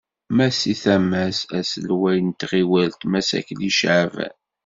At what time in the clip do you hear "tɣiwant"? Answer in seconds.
2.39-3.01